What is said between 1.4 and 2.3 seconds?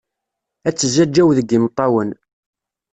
imeṭṭawen.